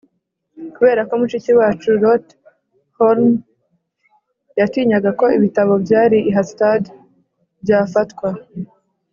[0.75, 2.33] Kubera ko mushiki wacu Lotte
[2.97, 3.25] Holm
[4.59, 6.83] yatinyaga ko ibitabo byari i Harstad
[7.63, 8.29] byafatwa